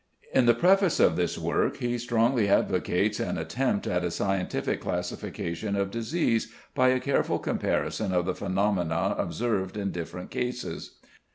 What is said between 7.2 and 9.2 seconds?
comparison of the phenomena